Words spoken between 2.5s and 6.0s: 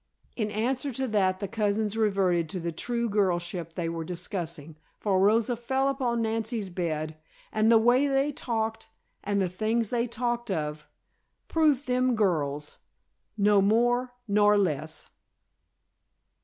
the true girlship they were discussing, for Rosa fell